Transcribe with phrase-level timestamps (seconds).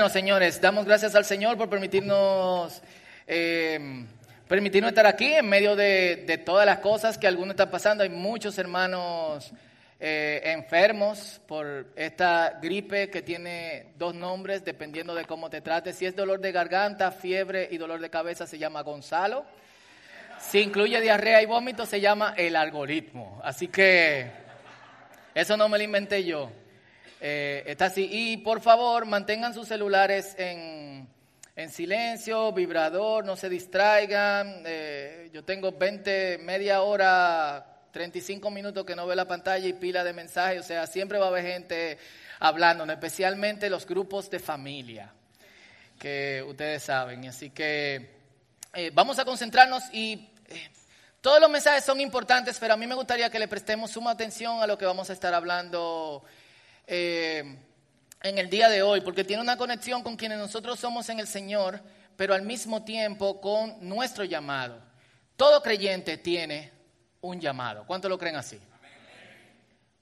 [0.00, 2.80] Bueno, señores, damos gracias al Señor por permitirnos,
[3.26, 4.06] eh,
[4.48, 8.02] permitirnos estar aquí en medio de, todas las cosas que algunos están pasando.
[8.02, 9.52] Hay muchos hermanos
[10.00, 15.96] eh, enfermos por esta gripe que tiene dos nombres dependiendo de cómo te trates.
[15.96, 19.44] Si es dolor de garganta, fiebre y dolor de cabeza, se llama Gonzalo.
[20.38, 23.38] Si incluye diarrea y vómito, se llama el algoritmo.
[23.44, 24.30] Así que
[25.34, 26.50] eso no me lo inventé yo.
[27.20, 28.08] Eh, está así.
[28.10, 31.08] Y por favor, mantengan sus celulares en,
[31.68, 34.62] silencio, vibrador, no se distraigan.
[34.64, 40.02] Eh, yo tengo 20, media hora, 35 minutos que no veo la pantalla y pila
[40.02, 40.60] de mensajes.
[40.60, 41.98] O sea, siempre va a haber gente
[42.38, 45.12] hablando, especialmente los grupos de familia,
[45.98, 47.28] que ustedes saben.
[47.28, 48.10] Así que
[48.72, 50.30] eh, vamos a concentrarnos y
[51.20, 54.62] todos los mensajes son importantes, pero a mí me gustaría que le prestemos suma atención
[54.62, 56.24] a lo que vamos a estar hablando
[56.86, 57.58] eh,
[58.22, 61.26] en el día de hoy, porque tiene una conexión con quienes nosotros somos en el
[61.26, 61.80] Señor,
[62.16, 64.80] pero al mismo tiempo con nuestro llamado.
[65.36, 66.70] Todo creyente tiene
[67.22, 67.86] un llamado.
[67.86, 68.60] ¿Cuánto lo creen así?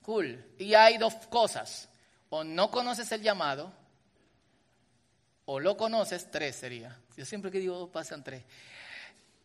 [0.03, 0.45] Cool.
[0.59, 1.89] Y hay dos cosas.
[2.31, 3.73] O no conoces el llamado,
[5.51, 6.95] o lo conoces, tres sería.
[7.17, 8.43] Yo siempre que digo pasan tres.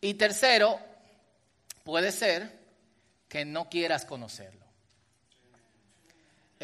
[0.02, 0.78] Y tercero,
[1.82, 2.58] puede ser
[3.26, 4.63] que no quieras conocerlo.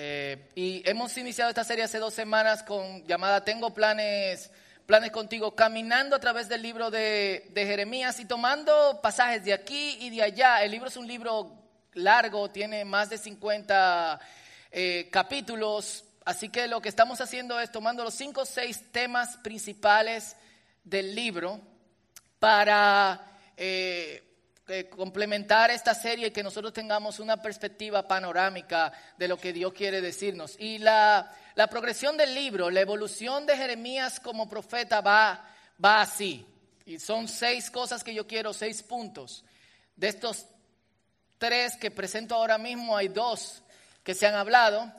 [0.02, 4.50] Eh, y hemos iniciado esta serie hace dos semanas con llamada Tengo planes,
[4.86, 10.08] planes contigo, caminando a través del libro de, Jeremías y tomando pasajes de aquí y
[10.08, 10.64] de allá.
[10.64, 11.52] El libro es un libro
[11.92, 14.18] largo, tiene más de 50
[14.70, 19.36] eh, capítulos, así que lo que estamos haciendo es tomando los cinco o seis temas
[19.42, 20.34] principales
[20.82, 21.60] del libro
[22.38, 23.36] para...
[23.54, 24.29] Eh,
[24.88, 30.00] complementar esta serie y que nosotros tengamos una perspectiva panorámica de lo que Dios quiere
[30.00, 30.56] decirnos.
[30.58, 31.34] Y la,
[31.70, 35.48] progresión del libro, la evolución de Jeremías como profeta va,
[35.82, 36.46] va así.
[36.86, 39.44] Y son seis cosas que yo quiero, seis puntos.
[39.96, 40.46] De estos
[41.38, 43.62] tres que presento ahora mismo, hay dos
[44.02, 44.90] que se han hablado.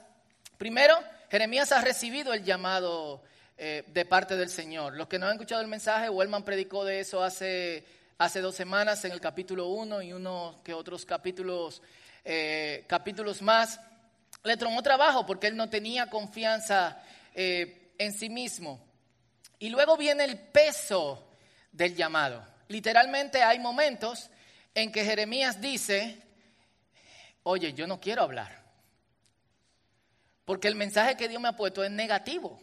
[0.58, 0.98] Primero,
[1.30, 3.24] Jeremías ha recibido el llamado
[3.58, 4.96] eh, de parte del Señor.
[4.96, 7.86] Los que no han escuchado el mensaje, Wellman predicó de eso hace
[8.22, 11.82] hace dos semanas en el capítulo 1 y uno que otros capítulos,
[12.24, 13.80] eh, capítulos más,
[14.44, 17.02] le tomó trabajo porque él no tenía confianza
[17.34, 18.80] eh, en sí mismo.
[19.58, 21.32] Y luego viene el peso
[21.72, 22.46] del llamado.
[22.68, 24.30] Literalmente hay momentos
[24.76, 26.22] en que Jeremías dice,
[27.42, 28.62] oye, yo no quiero hablar,
[30.46, 32.62] porque el mensaje que Dios me ha puesto es negativo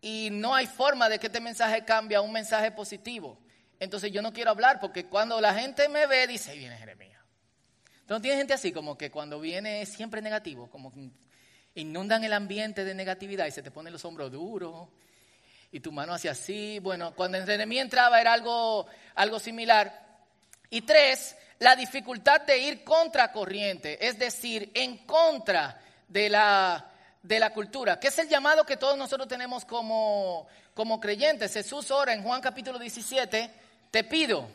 [0.00, 3.38] y no hay forma de que este mensaje cambie a un mensaje positivo.
[3.78, 7.22] Entonces yo no quiero hablar porque cuando la gente me ve, dice, ahí viene Jeremías.
[8.00, 11.10] Entonces tiene gente así como que cuando viene es siempre negativo, como que
[11.74, 14.88] inundan el ambiente de negatividad y se te ponen los hombros duros
[15.72, 16.78] y tu mano hacia así.
[16.78, 20.06] Bueno, cuando Jeremías entraba era algo, algo similar.
[20.70, 26.92] Y tres, la dificultad de ir contra corriente, es decir, en contra de la
[27.26, 31.52] de la cultura, que es el llamado que todos nosotros tenemos como, como creyentes.
[31.52, 33.50] Jesús ora en Juan capítulo 17,
[33.90, 34.48] te pido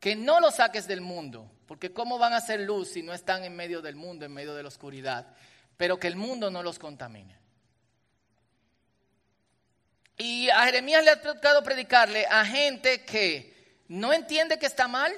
[0.00, 3.44] que no lo saques del mundo, porque ¿cómo van a ser luz si no están
[3.44, 5.28] en medio del mundo, en medio de la oscuridad?
[5.76, 7.38] Pero que el mundo no los contamine.
[10.16, 15.12] Y a Jeremías le ha tocado predicarle a gente que no entiende que está mal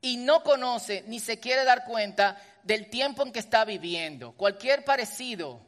[0.00, 4.32] y no conoce ni se quiere dar cuenta del tiempo en que está viviendo.
[4.32, 5.60] Cualquier parecido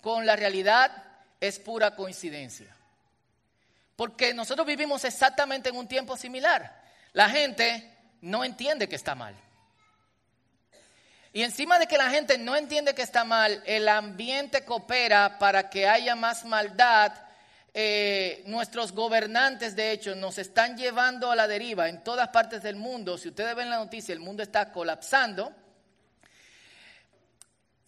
[0.00, 1.04] con la realidad
[1.40, 2.74] es pura coincidencia.
[3.96, 6.82] Porque nosotros vivimos exactamente en un tiempo similar.
[7.12, 9.34] La gente no entiende que está mal.
[11.32, 15.68] Y encima de que la gente no entiende que está mal, el ambiente coopera para
[15.68, 17.12] que haya más maldad.
[17.74, 22.76] Eh, nuestros gobernantes, de hecho, nos están llevando a la deriva en todas partes del
[22.76, 23.18] mundo.
[23.18, 25.54] Si ustedes ven la noticia, el mundo está colapsando.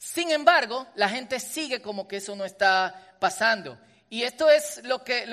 [0.01, 3.79] Sin embargo, la gente sigue como que eso no está pasando.
[4.09, 5.29] Y esto es lo que,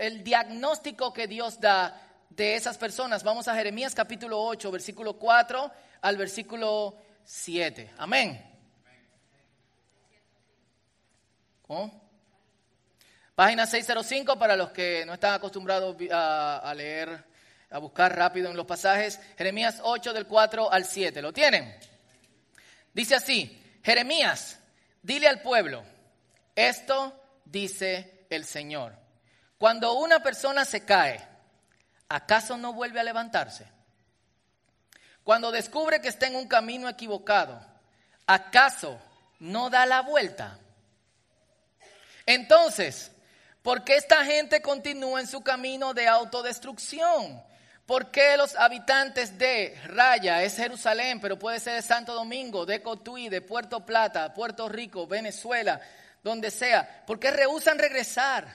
[0.00, 3.22] el diagnóstico que Dios da de esas personas.
[3.22, 5.70] Vamos a Jeremías capítulo 8, versículo 4
[6.00, 7.92] al versículo 7.
[7.98, 8.44] Amén.
[13.36, 17.24] Página 605 para los que no están acostumbrados a, a leer,
[17.70, 19.20] a buscar rápido en los pasajes.
[19.36, 21.22] Jeremías 8 del 4 al 7.
[21.22, 21.78] ¿Lo tienen?
[22.92, 23.64] Dice así.
[23.88, 24.58] Jeremías,
[25.00, 25.82] dile al pueblo,
[26.54, 28.94] esto dice el Señor.
[29.56, 31.26] Cuando una persona se cae,
[32.06, 33.66] ¿acaso no vuelve a levantarse?
[35.24, 37.58] Cuando descubre que está en un camino equivocado,
[38.26, 39.00] ¿acaso
[39.38, 40.58] no da la vuelta?
[42.26, 43.10] Entonces,
[43.62, 47.42] ¿por qué esta gente continúa en su camino de autodestrucción?
[47.88, 52.82] ¿Por qué los habitantes de Raya, es Jerusalén, pero puede ser de Santo Domingo, de
[52.82, 55.80] Cotuí, de Puerto Plata, Puerto Rico, Venezuela,
[56.22, 57.06] donde sea?
[57.06, 58.46] ¿Por qué rehusan regresar?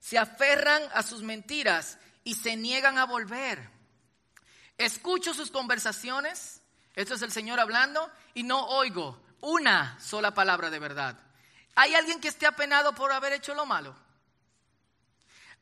[0.00, 3.70] Se aferran a sus mentiras y se niegan a volver.
[4.78, 6.60] Escucho sus conversaciones,
[6.96, 11.16] esto es el Señor hablando, y no oigo una sola palabra de verdad.
[11.76, 13.94] ¿Hay alguien que esté apenado por haber hecho lo malo?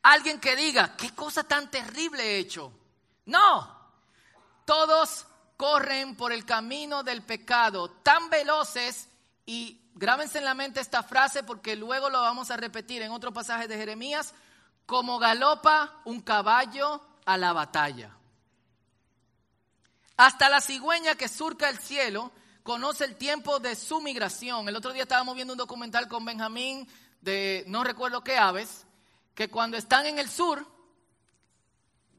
[0.03, 2.71] Alguien que diga, ¿qué cosa tan terrible he hecho?
[3.25, 3.91] No,
[4.65, 9.07] todos corren por el camino del pecado tan veloces
[9.45, 13.31] y grábense en la mente esta frase porque luego lo vamos a repetir en otro
[13.31, 14.33] pasaje de Jeremías,
[14.85, 18.11] como galopa un caballo a la batalla.
[20.17, 24.67] Hasta la cigüeña que surca el cielo conoce el tiempo de su migración.
[24.67, 26.87] El otro día estábamos viendo un documental con Benjamín
[27.21, 28.85] de no recuerdo qué aves,
[29.35, 30.65] que cuando están en el sur,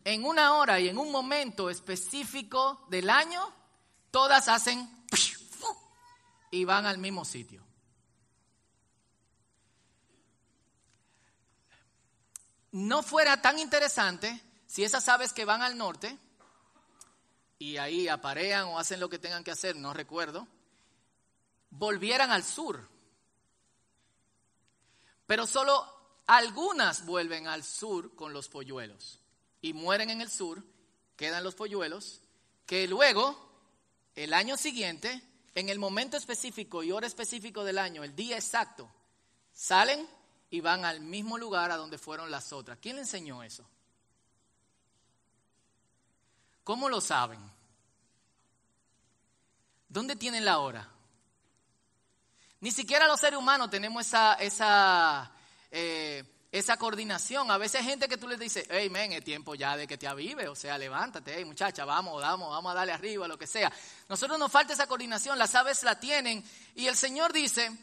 [0.04, 3.42] en una hora y en un momento específico del año,
[4.10, 4.88] todas hacen
[6.50, 7.64] y van al mismo sitio.
[12.72, 16.18] No fuera tan interesante si esas aves que van al norte
[17.58, 20.48] y ahí aparean o hacen lo que tengan que hacer, no recuerdo,
[21.70, 22.88] volvieran al sur.
[25.26, 25.93] Pero solo
[26.26, 29.20] algunas vuelven al sur con los polluelos
[29.60, 30.62] y mueren en el sur,
[31.16, 32.20] quedan los polluelos,
[32.66, 33.36] que luego,
[34.14, 35.22] el año siguiente,
[35.54, 38.90] en el momento específico y hora específico del año, el día exacto,
[39.52, 40.08] salen
[40.50, 42.78] y van al mismo lugar a donde fueron las otras.
[42.80, 43.64] ¿Quién le enseñó eso?
[46.62, 47.40] ¿Cómo lo saben?
[49.88, 50.90] ¿Dónde tienen la hora?
[52.60, 55.30] Ni siquiera los seres humanos tenemos esa, esa,
[55.76, 56.22] eh,
[56.52, 57.50] esa coordinación.
[57.50, 59.98] A veces hay gente que tú les dices, hey, men, es tiempo ya de que
[59.98, 63.48] te avive, o sea, levántate, hey, muchacha, vamos, vamos, vamos a darle arriba, lo que
[63.48, 63.72] sea.
[64.08, 66.44] Nosotros nos falta esa coordinación, las aves la tienen
[66.76, 67.76] y el Señor dice,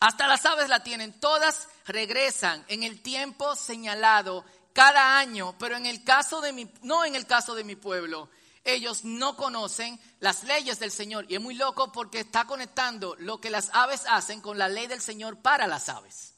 [0.00, 5.86] hasta las aves la tienen, todas regresan en el tiempo señalado cada año, pero en
[5.86, 8.28] el caso de mi, no en el caso de mi pueblo,
[8.64, 11.26] ellos no conocen las leyes del Señor.
[11.28, 14.88] Y es muy loco porque está conectando lo que las aves hacen con la ley
[14.88, 16.33] del Señor para las aves.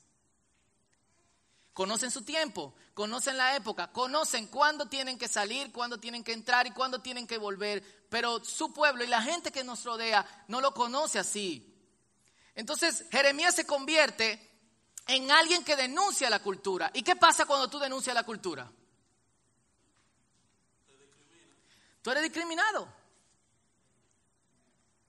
[1.76, 6.66] Conocen su tiempo, conocen la época, conocen cuándo tienen que salir, cuándo tienen que entrar
[6.66, 8.06] y cuándo tienen que volver.
[8.08, 11.70] Pero su pueblo y la gente que nos rodea no lo conoce así.
[12.54, 14.40] Entonces Jeremías se convierte
[15.06, 16.90] en alguien que denuncia la cultura.
[16.94, 18.72] ¿Y qué pasa cuando tú denuncias la cultura?
[22.00, 22.88] Tú eres discriminado.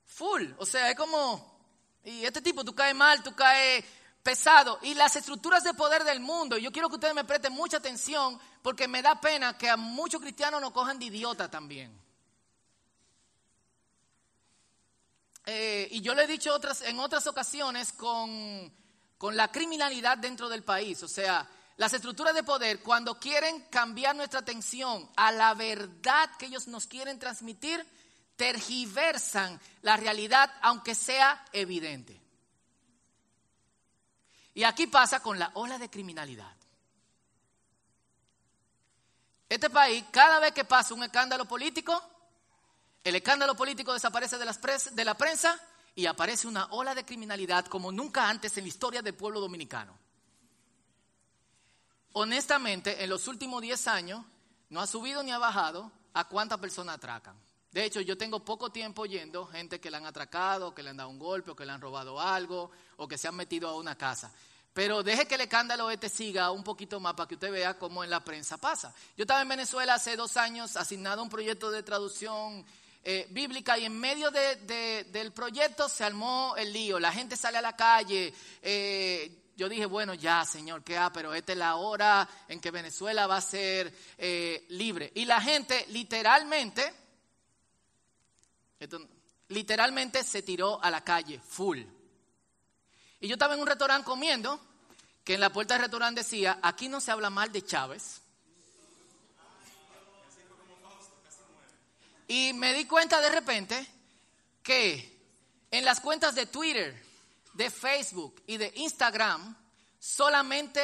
[0.04, 0.52] Full.
[0.58, 1.62] O sea, es como,
[2.04, 3.86] y este tipo, tú caes mal, tú caes
[4.28, 4.78] pesado.
[4.82, 8.38] Y las estructuras de poder del mundo, yo quiero que ustedes me presten mucha atención
[8.62, 11.98] porque me da pena que a muchos cristianos nos cojan de idiota también.
[15.46, 18.70] Eh, y yo lo he dicho otras, en otras ocasiones con
[19.18, 21.02] con la criminalidad dentro del país.
[21.04, 26.48] O sea, las estructuras de poder, cuando quieren cambiar nuestra atención a la verdad que
[26.48, 27.86] ellos nos quieren transmitir,
[28.36, 32.27] tergiversan la realidad aunque sea evidente.
[34.58, 36.52] Y aquí pasa con la ola de criminalidad.
[39.48, 42.02] Este país, cada vez que pasa un escándalo político,
[43.04, 44.60] el escándalo político desaparece de, las
[44.96, 45.62] de la prensa
[45.94, 49.96] y aparece una ola de criminalidad como nunca antes en la historia del pueblo dominicano.
[52.14, 54.26] Honestamente, en los últimos 10 años
[54.72, 57.36] no ha subido ni ha bajado a cuántas personas atracan.
[57.78, 60.98] De hecho, yo tengo poco tiempo yendo gente que le han atracado, que le han
[60.98, 63.76] dado un golpe, o que le han robado algo, o que se han metido a
[63.76, 64.34] una casa.
[64.74, 68.04] Pero deje que el escándalo este siga un poquito más para que usted vea cómo
[68.04, 68.96] en la prensa pasa.
[69.16, 72.66] Yo estaba en Venezuela hace dos años asignado a un proyecto de traducción
[73.04, 77.62] eh, bíblica y en medio del proyecto se armó el lío, la gente sale a
[77.62, 78.34] la calle.
[78.60, 81.14] Eh, yo dije, bueno, ya, Señor, ¿qué ha?
[81.14, 85.12] Pero esta es la hora en que Venezuela va a ser eh, libre.
[85.14, 87.06] Y la gente literalmente,
[89.50, 91.82] literalmente se tiró a la calle, full.
[93.20, 94.60] Y yo estaba en un restaurante comiendo,
[95.24, 98.22] que en la puerta del restaurante decía, aquí no se habla mal de Chávez.
[102.28, 103.88] Y me di cuenta de repente
[104.62, 105.18] que
[105.72, 107.02] en las cuentas de Twitter,
[107.54, 109.56] de Facebook y de Instagram
[110.00, 110.82] solamente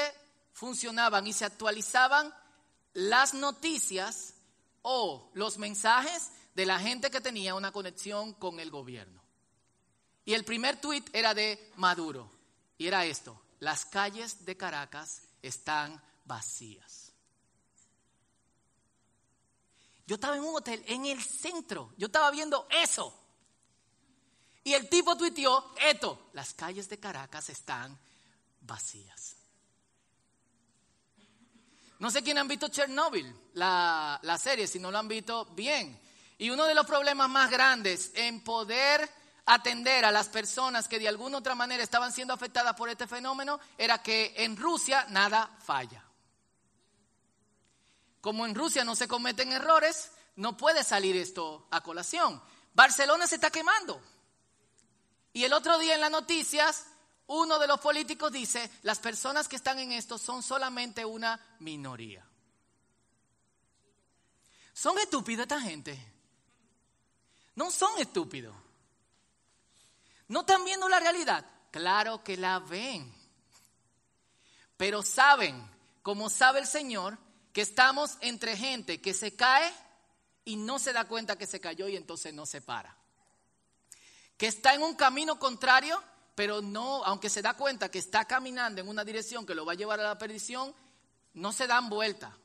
[0.53, 2.33] funcionaban y se actualizaban
[2.93, 4.35] las noticias
[4.81, 9.21] o los mensajes de la gente que tenía una conexión con el gobierno.
[10.25, 12.31] Y el primer tweet era de Maduro
[12.77, 17.11] y era esto, las calles de Caracas están vacías.
[20.05, 23.13] Yo estaba en un hotel en el centro, yo estaba viendo eso.
[24.65, 27.97] Y el tipo tuiteó esto, las calles de Caracas están
[28.61, 29.35] vacías.
[31.99, 36.02] No sé quién han visto Chernobyl, la, la serie, si no lo han visto, bien.
[36.37, 39.09] Y uno de los problemas más grandes en poder
[39.45, 43.59] atender a las personas que de alguna otra manera estaban siendo afectadas por este fenómeno
[43.77, 46.03] era que en Rusia nada falla.
[48.21, 52.41] Como en Rusia no se cometen errores, no puede salir esto a colación.
[52.73, 54.01] Barcelona se está quemando.
[55.33, 56.85] Y el otro día en las noticias,
[57.27, 62.25] uno de los políticos dice, las personas que están en esto son solamente una minoría.
[64.73, 66.12] ¿Son estúpidos esta gente?
[67.55, 68.55] No son estúpidos.
[70.27, 71.45] ¿No están viendo la realidad?
[71.71, 73.13] Claro que la ven.
[74.77, 75.63] Pero saben,
[76.01, 77.17] como sabe el Señor,
[77.51, 79.71] que estamos entre gente que se cae
[80.45, 82.97] y no se da cuenta que se cayó y entonces no se para.
[84.37, 86.03] Que está en un camino contrario,
[86.35, 89.73] pero no, aunque se da cuenta que está caminando en una dirección que lo va
[89.73, 90.73] a llevar a la perdición,
[91.35, 92.35] no se dan vuelta.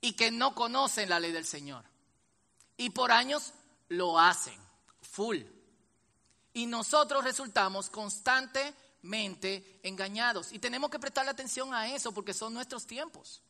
[0.00, 1.84] Y que no conocen la ley del Señor.
[2.76, 3.52] Y por años
[3.88, 4.58] lo hacen,
[5.00, 5.42] full
[6.56, 10.54] y nosotros resultamos constantemente engañados.
[10.54, 13.42] Y tenemos que prestarle atención a eso porque son nuestros tiempos.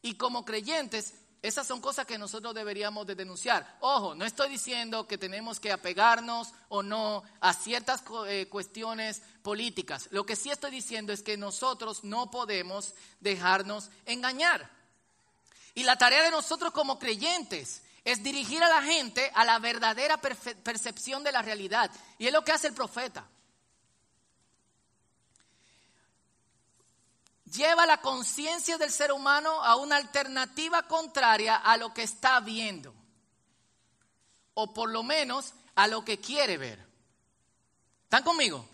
[0.00, 3.78] Y como creyentes, esas son cosas que nosotros deberíamos de denunciar.
[3.80, 10.06] Ojo, no estoy diciendo que tenemos que apegarnos o no a ciertas eh, cuestiones políticas.
[10.12, 14.70] Lo que sí estoy diciendo es que nosotros no podemos dejarnos engañar.
[15.74, 20.18] Y la tarea de nosotros como creyentes es dirigir a la gente a la verdadera
[20.18, 21.90] percepción de la realidad.
[22.18, 23.26] Y es lo que hace el profeta.
[27.44, 32.94] Lleva la conciencia del ser humano a una alternativa contraria a lo que está viendo.
[34.54, 36.86] O por lo menos a lo que quiere ver.
[38.04, 38.68] ¿Están conmigo?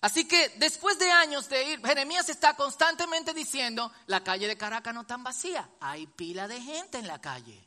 [0.00, 4.94] Así que después de años de ir, Jeremías está constantemente diciendo, la calle de Caracas
[4.94, 7.66] no está vacía, hay pila de gente en la calle.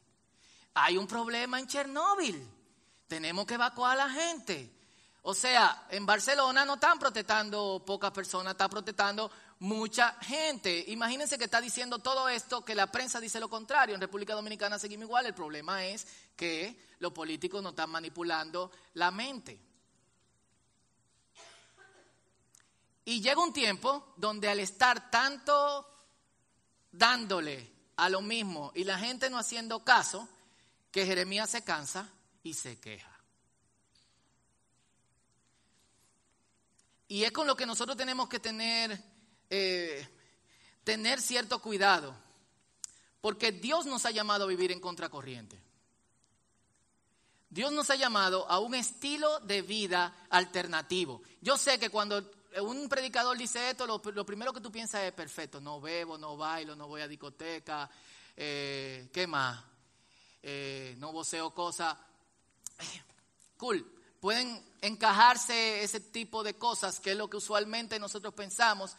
[0.76, 2.48] Hay un problema en Chernóbil,
[3.08, 4.72] tenemos que evacuar a la gente.
[5.24, 10.86] O sea, en Barcelona no están protestando pocas personas, está protestando mucha gente.
[10.88, 13.96] Imagínense que está diciendo todo esto, que la prensa dice lo contrario.
[13.96, 15.26] En República Dominicana seguimos igual.
[15.26, 19.60] El problema es que los políticos no están manipulando la mente.
[23.10, 25.84] Y llega un tiempo donde al estar tanto
[26.92, 30.30] dándole a lo mismo y la gente no haciendo caso,
[30.92, 32.08] que Jeremías se cansa
[32.44, 33.20] y se queja.
[37.08, 39.04] Y es con lo que nosotros tenemos que tener,
[39.50, 40.08] eh,
[40.84, 42.16] tener cierto cuidado,
[43.22, 45.60] porque Dios nos ha llamado a vivir en contracorriente.
[47.50, 51.24] Dios nos ha llamado a un estilo de vida alternativo.
[51.42, 55.60] Yo sé que cuando un predicador dice esto, lo, primero que tú piensas es perfecto,
[55.60, 57.90] no bebo, no bailo, no voy a discoteca,
[58.36, 59.64] eh, ¿qué más?
[60.42, 61.96] Eh, no voceo cosas.
[63.58, 63.86] Cool,
[64.22, 68.96] pueden encajarse ese tipo de cosas, que es lo que usualmente nosotros pensamos,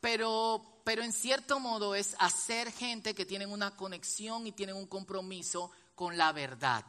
[0.00, 4.86] pero, pero en cierto modo es hacer gente que tienen una conexión y tienen un
[4.86, 6.84] compromiso con la verdad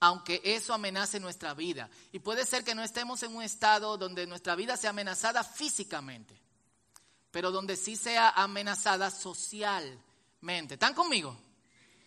[0.00, 1.88] aunque eso amenace nuestra vida.
[2.10, 6.34] Y puede ser que no estemos en un estado donde nuestra vida sea amenazada físicamente,
[7.30, 10.74] pero donde sí sea amenazada socialmente.
[10.74, 11.36] ¿Están conmigo?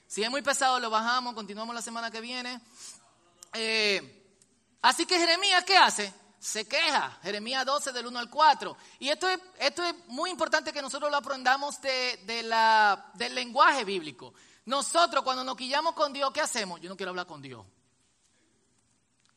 [0.07, 2.59] Si es muy pesado, lo bajamos, continuamos la semana que viene.
[3.53, 4.35] Eh,
[4.81, 6.11] así que Jeremías, ¿qué hace?
[6.39, 7.19] Se queja.
[7.21, 8.77] Jeremías 12 del 1 al 4.
[8.99, 13.83] Y esto es, esto es muy importante que nosotros lo aprendamos de, la, del lenguaje
[13.85, 14.33] bíblico.
[14.65, 16.81] Nosotros cuando nos quillamos con Dios, ¿qué hacemos?
[16.81, 17.65] Yo no quiero hablar con Dios.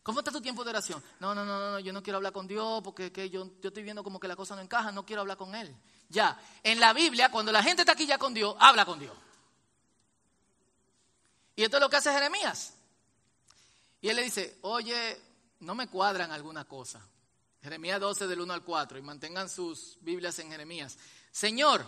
[0.07, 1.03] ¿Cómo está tu tiempo de oración?
[1.19, 4.05] No, no, no, no, yo no quiero hablar con Dios porque yo, yo estoy viendo
[4.05, 5.75] como que la cosa no encaja, no quiero hablar con Él.
[6.09, 9.17] Ya, en la Biblia, cuando la gente está aquí ya con Dios, habla con Dios.
[11.57, 12.75] Y esto es lo que hace Jeremías.
[14.01, 15.21] Y él le dice, oye,
[15.59, 17.05] no me cuadran alguna cosa.
[17.61, 20.97] Jeremías 12 del 1 al 4, y mantengan sus Biblias en Jeremías.
[21.33, 21.85] Señor,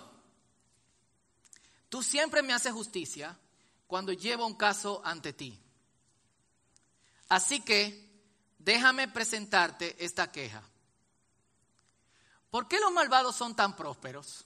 [1.88, 3.38] tú siempre me haces justicia
[3.86, 5.56] cuando llevo un caso ante ti.
[7.28, 8.07] Así que
[8.68, 10.62] déjame presentarte esta queja.
[12.50, 14.44] ¿Por qué los malvados son tan prósperos?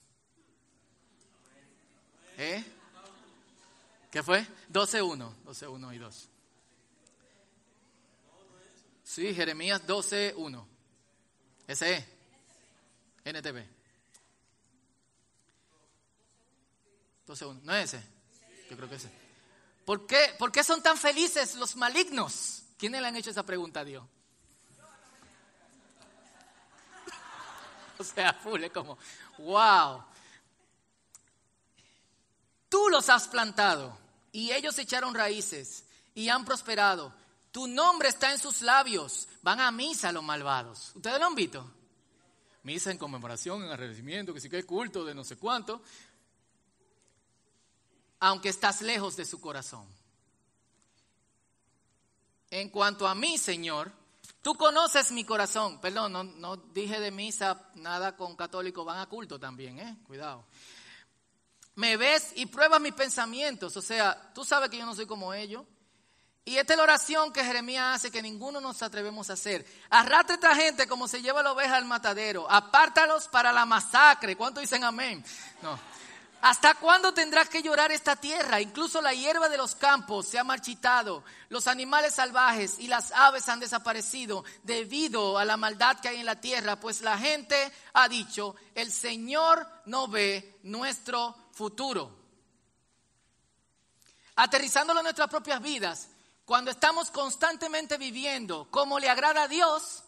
[2.38, 2.64] ¿Eh?
[4.12, 4.46] ¿Qué fue?
[4.70, 6.28] 12.1, 12.1 y 2.
[9.02, 10.66] Sí, Jeremías 12.1.
[11.66, 12.04] Ese es.
[13.24, 13.66] NTV.
[17.26, 17.60] 12 1.
[17.64, 18.06] ¿No es ese?
[18.70, 19.14] Yo creo que es ese.
[19.84, 22.61] ¿Por qué, ¿Por qué son tan felices los malignos?
[22.82, 24.04] ¿Quiénes le han hecho esa pregunta a Dios?
[27.96, 28.98] O sea, full, como,
[29.38, 30.02] wow.
[32.68, 33.96] Tú los has plantado
[34.32, 37.14] y ellos echaron raíces y han prosperado.
[37.52, 39.28] Tu nombre está en sus labios.
[39.42, 40.90] Van a misa los malvados.
[40.96, 41.72] ¿Ustedes lo han visto?
[42.64, 45.80] Misa en conmemoración, en agradecimiento, que sí que es culto de no sé cuánto.
[48.18, 50.01] Aunque estás lejos de su corazón.
[52.52, 53.90] En cuanto a mí, Señor,
[54.42, 55.80] tú conoces mi corazón.
[55.80, 59.96] Perdón, no, dije de misa nada con católicos, van a culto también, ¿eh?
[60.06, 60.44] Cuidado
[61.74, 63.76] me ves y pruebas mis pensamientos.
[63.76, 65.64] O sea, tú sabes que yo no soy como ellos.
[66.44, 69.64] Y esta es la oración que Jeremías hace que ninguno nos atrevemos a hacer.
[69.90, 72.50] Arrastra a esta gente como se lleva la oveja al matadero.
[72.50, 74.36] Apártalos para la masacre.
[74.36, 75.24] ¿Cuánto dicen amén?
[75.62, 75.78] No.
[76.42, 78.60] ¿Hasta cuándo tendrás que llorar esta tierra?
[78.60, 83.48] Incluso la hierba de los campos se ha marchitado, los animales salvajes y las aves
[83.48, 88.08] han desaparecido debido a la maldad que hay en la tierra, pues la gente ha
[88.08, 92.12] dicho, el Señor no ve nuestro futuro.
[94.34, 96.08] Aterrizándolo en nuestras propias vidas,
[96.44, 100.02] cuando estamos constantemente viviendo como le agrada a Dios,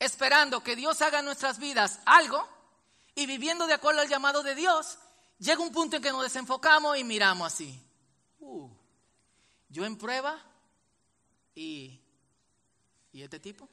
[0.00, 2.57] esperando que Dios haga en nuestras vidas algo,
[3.18, 4.96] y viviendo de acuerdo al llamado de Dios,
[5.40, 7.82] llega un punto en que nos desenfocamos y miramos así.
[8.38, 8.70] Uh,
[9.68, 10.40] yo en prueba
[11.52, 12.00] y,
[13.10, 13.68] y este tipo.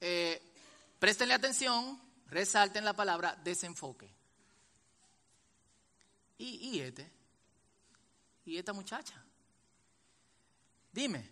[0.00, 0.42] Eh,
[0.98, 4.12] préstenle atención, resalten la palabra desenfoque.
[6.36, 7.08] Y, y este,
[8.44, 9.24] y esta muchacha.
[10.90, 11.30] Dime.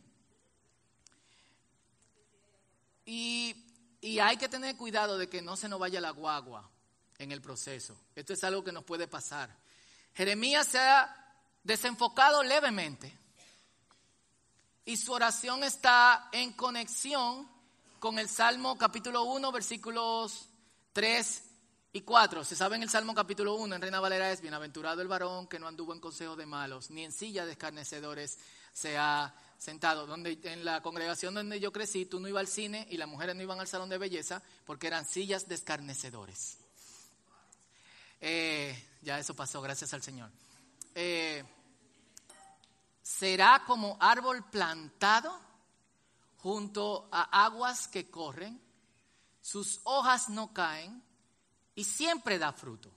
[3.04, 3.63] Y
[4.04, 6.68] y hay que tener cuidado de que no se nos vaya la guagua
[7.16, 7.96] en el proceso.
[8.14, 9.48] Esto es algo que nos puede pasar.
[10.12, 13.16] Jeremías se ha desenfocado levemente
[14.84, 17.48] y su oración está en conexión
[17.98, 20.50] con el Salmo capítulo 1, versículos
[20.92, 21.42] 3
[21.94, 22.44] y 4.
[22.44, 25.58] Se sabe en el Salmo capítulo 1, en Reina Valera es, bienaventurado el varón que
[25.58, 28.38] no anduvo en consejo de malos, ni en silla de escarnecedores
[28.74, 30.06] se ha sentado.
[30.06, 33.34] Donde, en la congregación donde yo crecí, tú no ibas al cine y las mujeres
[33.34, 36.58] no iban al salón de belleza porque eran sillas de escarnecedores.
[38.20, 40.30] Eh, ya eso pasó, gracias al Señor.
[40.94, 41.42] Eh,
[43.02, 45.40] será como árbol plantado
[46.38, 48.60] junto a aguas que corren,
[49.40, 51.02] sus hojas no caen
[51.74, 52.90] y siempre da fruto.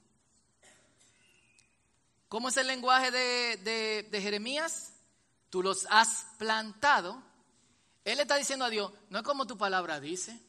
[2.29, 4.96] ¿Cómo es el lenguaje de, de Jeremías?
[5.49, 7.21] Tú los has plantado,
[8.03, 10.41] Él está diciendo a Dios, no es como tu palabra dice.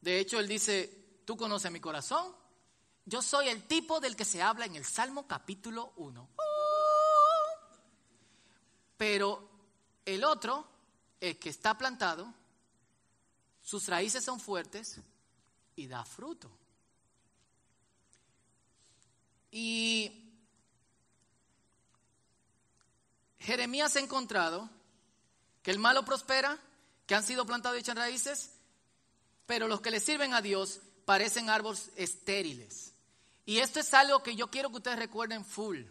[0.00, 2.34] De hecho, Él dice, tú conoces mi corazón.
[3.04, 6.28] Yo soy el tipo del que se habla en el Salmo capítulo 1.
[8.96, 9.48] Pero
[10.04, 10.68] el otro,
[11.20, 12.32] el que está plantado,
[13.62, 15.00] sus raíces son fuertes
[15.76, 16.50] y da fruto.
[19.50, 20.19] Y
[23.40, 24.68] Jeremías ha encontrado
[25.62, 26.58] que el malo prospera,
[27.06, 28.52] que han sido plantados y raíces,
[29.46, 32.94] pero los que le sirven a Dios parecen árboles estériles.
[33.46, 35.82] Y esto es algo que yo quiero que ustedes recuerden full.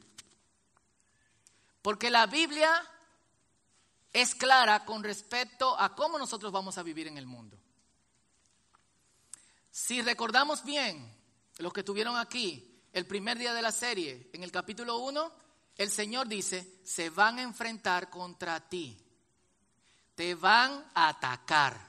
[1.81, 2.71] Porque la Biblia
[4.13, 7.57] es clara con respecto a cómo nosotros vamos a vivir en el mundo.
[9.71, 11.15] Si recordamos bien,
[11.57, 15.31] los que estuvieron aquí el primer día de la serie, en el capítulo 1,
[15.79, 19.01] el Señor dice, se van a enfrentar contra ti,
[20.13, 21.79] te van a atacar,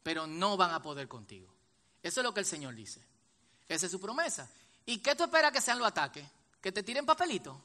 [0.00, 1.52] pero no van a poder contigo.
[2.00, 3.04] Eso es lo que el Señor dice.
[3.68, 4.48] Esa es su promesa.
[4.84, 6.24] ¿Y qué tú esperas que sean los ataques?
[6.60, 7.60] ¿Que te tiren papelito?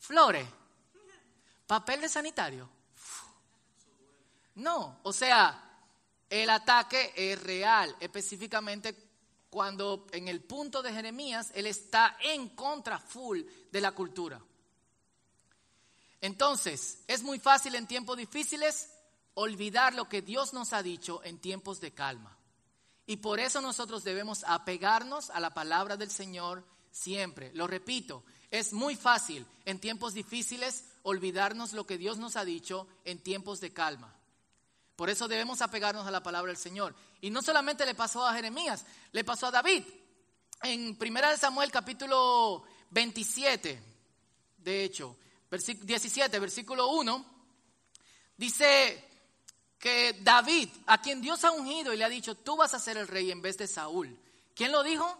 [0.00, 0.48] Flores.
[1.68, 2.68] ¿Papel de sanitario?
[4.56, 5.84] No, o sea,
[6.28, 9.09] el ataque es real, específicamente
[9.50, 14.40] cuando en el punto de Jeremías él está en contra full de la cultura.
[16.20, 18.90] Entonces, es muy fácil en tiempos difíciles
[19.34, 22.36] olvidar lo que Dios nos ha dicho en tiempos de calma.
[23.06, 27.50] Y por eso nosotros debemos apegarnos a la palabra del Señor siempre.
[27.54, 32.86] Lo repito, es muy fácil en tiempos difíciles olvidarnos lo que Dios nos ha dicho
[33.04, 34.14] en tiempos de calma.
[35.00, 36.94] Por eso debemos apegarnos a la palabra del Señor.
[37.22, 39.82] Y no solamente le pasó a Jeremías, le pasó a David.
[40.62, 43.82] En 1 Samuel capítulo 27,
[44.58, 45.16] de hecho,
[45.50, 47.24] 17, versículo 1,
[48.36, 49.08] Dice
[49.78, 52.98] que David, a quien Dios ha ungido y le ha dicho, tú vas a ser
[52.98, 54.14] el rey en vez de Saúl.
[54.54, 55.18] ¿Quién lo dijo?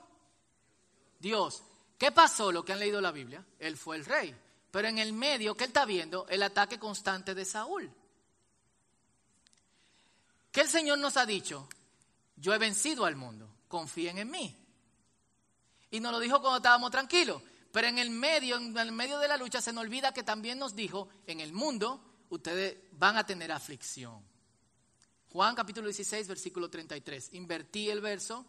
[1.19, 1.63] Dios.
[1.97, 2.53] ¿Qué pasó?
[2.53, 3.43] Lo que han leído la Biblia.
[3.59, 4.37] Él fue el rey.
[4.71, 6.27] Pero en el medio, ¿qué él está viendo?
[6.29, 7.91] El ataque constante de Saúl.
[10.53, 11.69] ¿Qué el Señor nos ha dicho?
[12.37, 14.57] Yo he vencido al mundo, confíen en mí.
[15.91, 17.43] Y nos lo dijo cuando estábamos tranquilos.
[17.73, 20.59] Pero en el medio, en el medio de la lucha, se nos olvida que también
[20.59, 24.23] nos dijo, en el mundo ustedes van a tener aflicción.
[25.33, 27.35] Juan capítulo 16, versículo 33.
[27.35, 28.45] Invertí el verso.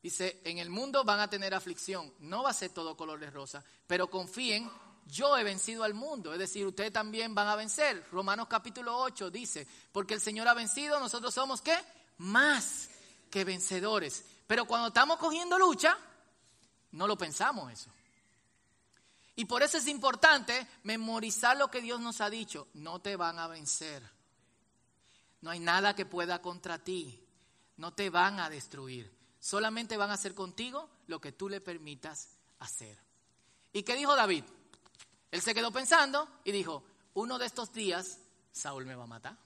[0.00, 2.12] Dice, en el mundo van a tener aflicción.
[2.20, 4.70] No va a ser todo color de rosa, pero confíen,
[5.06, 6.32] yo he vencido al mundo.
[6.32, 8.06] Es decir, ustedes también van a vencer.
[8.10, 11.76] Romanos capítulo 8 dice, porque el Señor ha vencido, nosotros somos qué?
[12.18, 12.90] Más
[13.30, 14.24] que vencedores.
[14.46, 15.96] Pero cuando estamos cogiendo lucha,
[16.92, 17.90] no lo pensamos eso.
[19.36, 22.68] Y por eso es importante memorizar lo que Dios nos ha dicho.
[22.74, 24.02] No te van a vencer.
[25.42, 27.22] No hay nada que pueda contra ti.
[27.76, 29.14] No te van a destruir.
[29.38, 32.98] Solamente van a hacer contigo lo que tú le permitas hacer.
[33.72, 34.44] ¿Y qué dijo David?
[35.30, 36.82] Él se quedó pensando y dijo,
[37.14, 38.18] uno de estos días
[38.52, 39.36] Saúl me va a matar.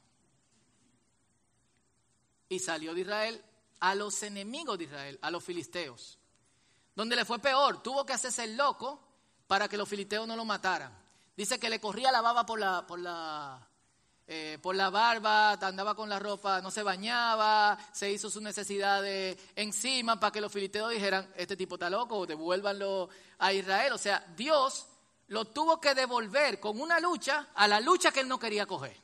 [2.48, 3.44] Y salió de Israel
[3.80, 6.18] a los enemigos de Israel, a los filisteos.
[6.94, 9.00] Donde le fue peor, tuvo que hacerse loco
[9.46, 10.96] para que los filisteos no lo mataran.
[11.36, 13.66] Dice que le corría la baba por la, por la,
[14.28, 19.38] eh, por la barba, andaba con la ropa, no se bañaba, se hizo sus necesidades
[19.56, 23.92] encima para que los filisteos dijeran, este tipo está loco, devuélvanlo a Israel.
[23.92, 24.86] O sea, Dios
[25.30, 28.96] lo tuvo que devolver con una lucha a la lucha que él no quería coger.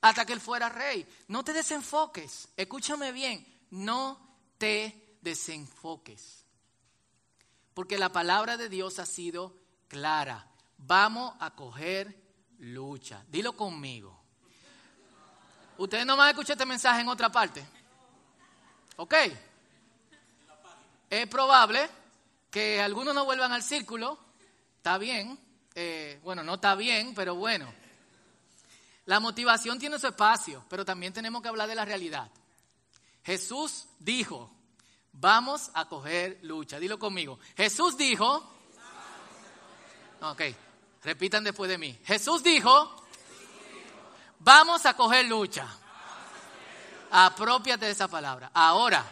[0.00, 1.06] Hasta que él fuera rey.
[1.28, 4.18] No te desenfoques, escúchame bien, no
[4.56, 6.46] te desenfoques.
[7.74, 9.54] Porque la palabra de Dios ha sido
[9.88, 10.46] clara.
[10.78, 12.18] Vamos a coger
[12.60, 13.22] lucha.
[13.28, 14.18] Dilo conmigo.
[15.76, 17.62] Ustedes no van a escuchar este mensaje en otra parte.
[18.96, 19.14] ¿Ok?
[21.10, 21.90] Es probable
[22.50, 24.29] que algunos no vuelvan al círculo.
[24.80, 25.38] Está bien.
[25.74, 27.70] Eh, bueno, no está bien, pero bueno.
[29.04, 32.30] La motivación tiene su espacio, pero también tenemos que hablar de la realidad.
[33.22, 34.50] Jesús dijo,
[35.12, 36.80] Vamos a coger lucha.
[36.80, 37.38] Dilo conmigo.
[37.54, 38.50] Jesús dijo.
[40.22, 40.42] Ok,
[41.02, 41.98] repitan después de mí.
[42.06, 43.04] Jesús dijo.
[44.38, 45.66] Vamos a coger lucha.
[47.10, 48.50] Apropiate de esa palabra.
[48.54, 49.04] Ahora,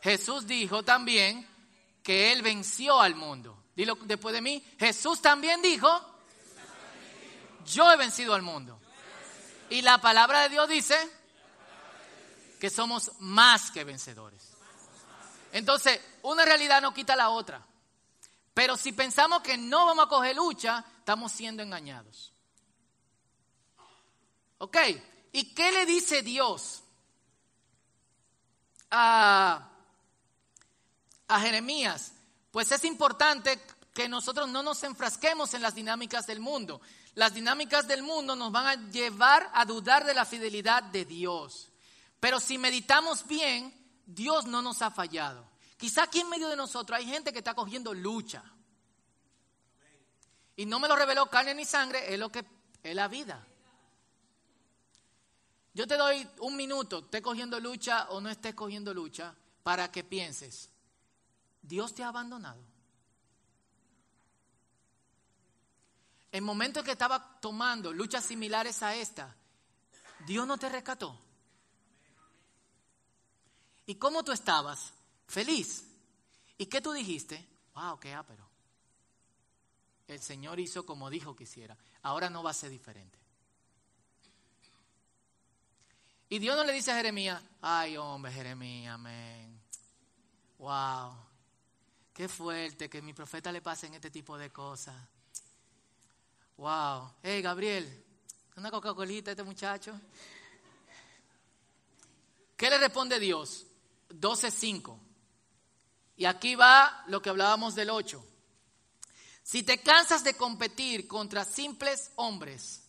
[0.00, 1.44] Jesús dijo también
[2.04, 3.59] que Él venció al mundo.
[3.80, 4.62] Dilo después de mí.
[4.78, 5.88] Jesús también dijo.
[7.64, 8.78] Yo he vencido al mundo.
[9.70, 10.96] Y la palabra de Dios dice
[12.60, 14.50] que somos más que vencedores.
[15.52, 17.66] Entonces, una realidad no quita la otra.
[18.52, 22.34] Pero si pensamos que no vamos a coger lucha, estamos siendo engañados.
[24.58, 24.76] ¿Ok?
[25.32, 26.82] ¿Y qué le dice Dios
[28.90, 29.70] a,
[31.28, 32.12] a Jeremías?
[32.50, 33.60] Pues es importante
[33.92, 36.80] que nosotros no nos enfrasquemos en las dinámicas del mundo.
[37.14, 41.70] Las dinámicas del mundo nos van a llevar a dudar de la fidelidad de Dios.
[42.20, 43.74] Pero si meditamos bien,
[44.06, 45.48] Dios no nos ha fallado.
[45.76, 48.44] Quizá aquí en medio de nosotros hay gente que está cogiendo lucha.
[50.56, 52.44] Y no me lo reveló carne ni sangre, es lo que
[52.82, 53.46] es la vida.
[55.72, 60.04] Yo te doy un minuto, estés cogiendo lucha o no estés cogiendo lucha, para que
[60.04, 60.68] pienses,
[61.62, 62.69] Dios te ha abandonado.
[66.32, 69.34] En momentos que estaba tomando luchas similares a esta,
[70.26, 71.18] Dios no te rescató.
[73.86, 74.92] ¿Y cómo tú estabas?
[75.26, 75.84] Feliz.
[76.58, 77.44] ¿Y qué tú dijiste?
[77.74, 78.48] Wow, qué ápero.
[80.06, 81.76] El Señor hizo como dijo que hiciera.
[82.02, 83.18] Ahora no va a ser diferente.
[86.28, 89.60] Y Dios no le dice a Jeremías, ay hombre, Jeremías, amén.
[90.58, 91.16] Wow,
[92.12, 94.94] qué fuerte que mi profeta le pasen este tipo de cosas.
[96.60, 98.04] Wow, hey Gabriel,
[98.56, 99.98] una Coca-Colita este muchacho.
[102.54, 103.64] ¿Qué le responde Dios?
[104.10, 104.98] 12.5.
[106.18, 108.22] Y aquí va lo que hablábamos del 8.
[109.42, 112.84] Si te cansas de competir contra simples hombres,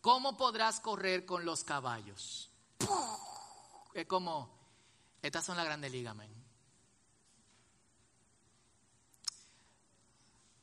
[0.00, 2.50] ¿cómo podrás correr con los caballos?
[3.94, 4.50] Es como,
[5.22, 6.34] estas son la grande liga, men.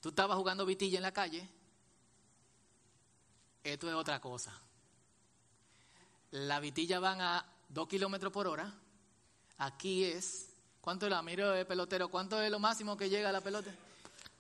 [0.02, 1.61] Tú estabas jugando vitilla en la calle.
[3.64, 4.60] Esto es otra cosa.
[6.32, 8.74] La vitilla van a 2 kilómetros por hora
[9.62, 12.08] Aquí es, ¿cuánto es la miro de pelotero?
[12.10, 13.70] ¿Cuánto es lo máximo que llega a la pelota?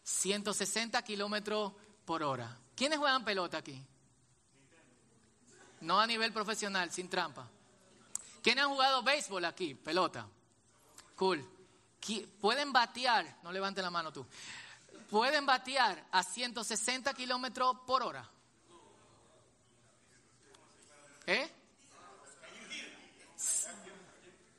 [0.04, 1.74] 160 kilómetros
[2.06, 2.58] por hora.
[2.76, 3.80] ¿Quiénes juegan pelota aquí?
[5.82, 7.48] No a nivel profesional, sin trampa.
[8.42, 9.76] ¿Quiénes han jugado béisbol aquí?
[9.76, 10.28] Pelota.
[11.16, 11.48] Cool.
[12.40, 14.26] Pueden batear, no levanten la mano tú,
[15.08, 18.28] pueden batear a 160 kilómetros por hora.
[21.28, 21.50] ¿Eh?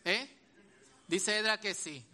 [0.05, 0.37] ¿Eh?
[1.07, 2.05] Dice Edra que sí.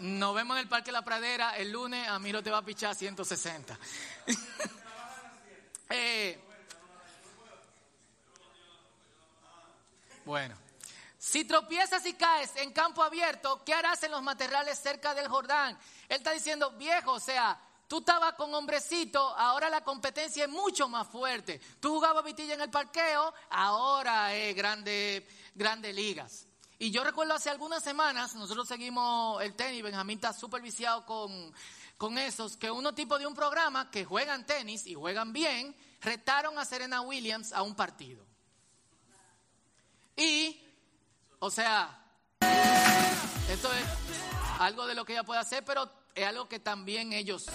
[0.00, 2.08] Nos vemos en el Parque La Pradera el lunes.
[2.08, 3.78] A mí no te va a pichar 160.
[5.90, 6.40] eh,
[10.24, 10.56] bueno.
[11.18, 15.76] Si tropiezas y caes en campo abierto, ¿qué harás en los materiales cerca del Jordán?
[16.08, 20.88] Él está diciendo, viejo, o sea, tú estabas con hombrecito, ahora la competencia es mucho
[20.88, 21.60] más fuerte.
[21.80, 26.46] Tú jugabas vitilla en el parqueo, ahora es grande, grande ligas.
[26.78, 31.52] Y yo recuerdo hace algunas semanas, nosotros seguimos el tenis, Benjamín está súper viciado con,
[31.96, 36.56] con esos, que uno tipo de un programa que juegan tenis y juegan bien, retaron
[36.58, 38.24] a Serena Williams a un partido.
[40.14, 40.60] Y,
[41.40, 42.04] o sea,
[43.48, 43.84] esto es
[44.60, 47.46] algo de lo que ella puede hacer, pero es algo que también ellos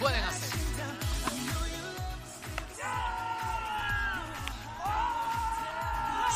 [0.00, 0.58] pueden hacer.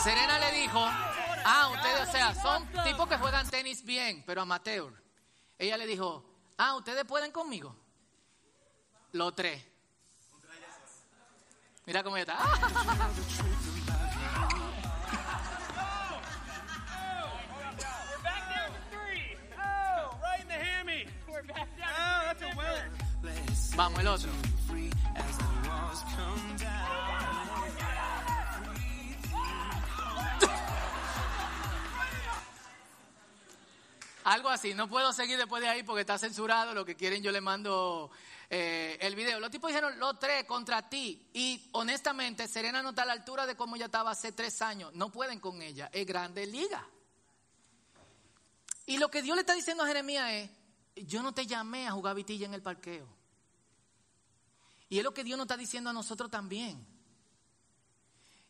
[0.04, 4.92] Serena le dijo, ah, ustedes, o sea, son tipos que juegan tenis bien, pero amateur.
[5.59, 6.22] Ella le dijo,
[6.59, 7.74] ah, ustedes pueden conmigo.
[9.12, 9.64] Los tres.
[11.87, 13.61] Mira cómo ella está.
[23.81, 24.31] Vamos, el otro.
[34.25, 37.33] Algo así, no puedo seguir después de ahí porque está censurado, lo que quieren yo
[37.33, 38.11] le mando
[38.51, 39.40] eh, el video.
[39.40, 41.31] Los tipos dijeron, los tres contra ti.
[41.33, 44.93] Y honestamente, Serena no está a la altura de cómo ya estaba hace tres años.
[44.93, 46.87] No pueden con ella, es grande liga.
[48.85, 50.51] Y lo que Dios le está diciendo a Jeremías es,
[51.07, 53.19] yo no te llamé a jugar vitilla en el parqueo.
[54.90, 56.85] Y es lo que Dios nos está diciendo a nosotros también.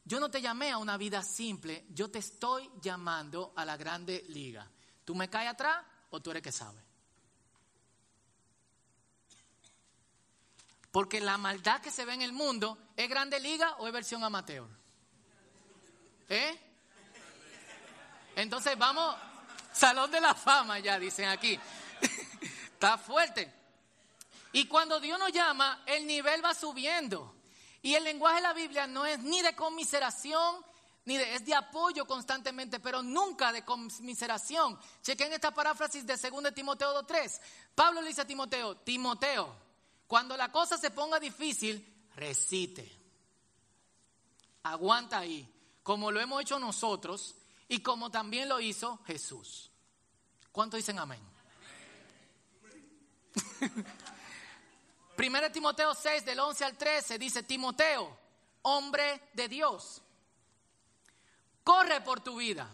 [0.05, 4.25] Yo no te llamé a una vida simple, yo te estoy llamando a la grande
[4.29, 4.69] liga.
[5.05, 6.83] ¿Tú me caes atrás o tú eres que sabe?
[10.91, 14.25] Porque la maldad que se ve en el mundo, ¿es grande liga o es versión
[14.25, 14.67] amateur?
[16.31, 16.59] ¿Eh?
[18.35, 19.15] Entonces vamos,
[19.73, 21.61] salón de la fama ya dicen aquí.
[22.73, 23.60] Está fuerte.
[24.53, 27.35] Y cuando Dios nos llama, el nivel va subiendo.
[27.83, 30.57] Y el lenguaje de la Biblia no es ni de conmiseración,
[31.05, 34.79] ni de, es de apoyo constantemente, pero nunca de conmiseración.
[35.03, 37.41] Chequen esta paráfrasis de 2 Timoteo 2.3.
[37.75, 39.55] Pablo le dice a Timoteo, Timoteo,
[40.07, 42.99] cuando la cosa se ponga difícil, recite.
[44.65, 45.49] Aguanta ahí,
[45.83, 47.37] como lo hemos hecho nosotros
[47.69, 49.71] y como también lo hizo Jesús.
[50.53, 51.21] ¿Cuánto dicen amén?
[55.21, 58.19] Primero Timoteo 6, del 11 al 13, dice, Timoteo,
[58.63, 60.01] hombre de Dios,
[61.63, 62.67] corre por tu vida,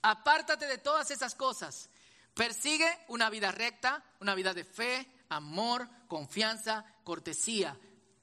[0.00, 1.90] apártate de todas esas cosas,
[2.32, 7.78] persigue una vida recta, una vida de fe, amor, confianza, cortesía,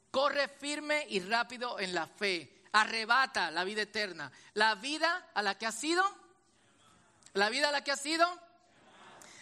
[0.09, 5.59] corre firme y rápido en la fe, arrebata la vida eterna, la vida a la
[5.59, 6.03] que has sido,
[7.33, 8.27] la vida a la que has sido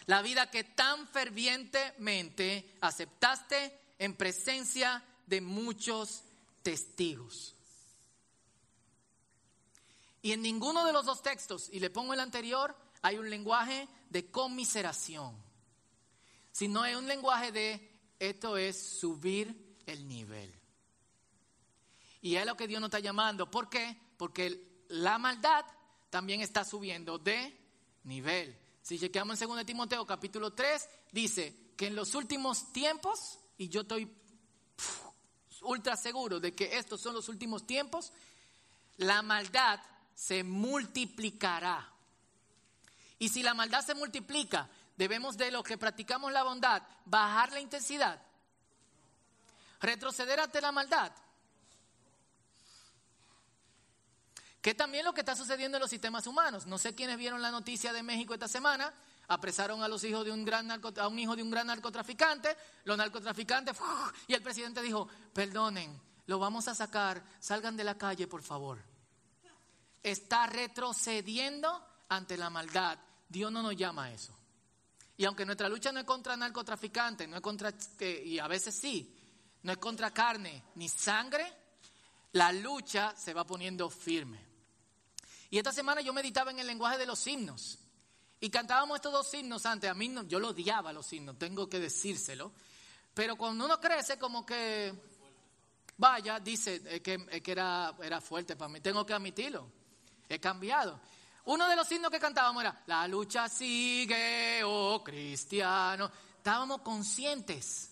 [0.06, 6.24] la vida que tan fervientemente aceptaste en presencia de muchos
[6.62, 7.56] testigos.
[10.22, 13.88] Y en ninguno de los dos textos, y le pongo el anterior, hay un lenguaje
[14.10, 15.36] de conmiseración,
[16.52, 20.54] sino hay un lenguaje de esto es subir el nivel.
[22.22, 23.52] Y es lo que Dios nos está llamando.
[23.52, 23.98] ¿Por qué?
[24.18, 25.66] Porque la maldad
[26.10, 27.54] también está subiendo de
[28.06, 28.58] nivel.
[28.84, 33.82] Si chequeamos en 2 Timoteo capítulo 3, dice que en los últimos tiempos, y yo
[33.82, 34.14] estoy
[35.62, 38.12] ultra seguro de que estos son los últimos tiempos,
[38.98, 39.80] la maldad
[40.14, 41.90] se multiplicará.
[43.20, 47.62] Y si la maldad se multiplica, debemos de los que practicamos la bondad bajar la
[47.62, 48.22] intensidad,
[49.80, 51.14] retroceder ante la maldad.
[54.64, 56.66] Que también lo que está sucediendo en los sistemas humanos.
[56.68, 58.94] No sé quiénes vieron la noticia de México esta semana.
[59.28, 62.56] Apresaron a los hijos de un gran a un hijo de un gran narcotraficante.
[62.86, 63.76] Los narcotraficantes
[64.26, 68.82] y el presidente dijo, "Perdonen, lo vamos a sacar, salgan de la calle, por favor."
[70.02, 72.98] Está retrocediendo ante la maldad.
[73.28, 74.34] Dios no nos llama a eso.
[75.18, 79.14] Y aunque nuestra lucha no es contra narcotraficantes, no es contra y a veces sí,
[79.64, 81.52] no es contra carne ni sangre,
[82.32, 84.53] la lucha se va poniendo firme.
[85.54, 87.78] Y esta semana yo meditaba en el lenguaje de los himnos.
[88.40, 89.88] Y cantábamos estos dos himnos antes.
[89.88, 92.52] A mí no, yo lo odiaba los himnos, tengo que decírselo.
[93.14, 94.92] Pero cuando uno crece, como que,
[95.96, 98.82] vaya, dice que, era, era fuerte para mí.
[98.82, 99.70] Tengo que admitirlo.
[100.28, 101.00] He cambiado.
[101.46, 106.10] Uno de los himnos que cantábamos era, la lucha sigue, oh cristiano.
[106.36, 107.92] Estábamos conscientes